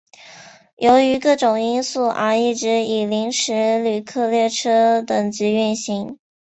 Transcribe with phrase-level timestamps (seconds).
[0.77, 6.17] 由于各种因素而一直以临时旅客列车等级运行。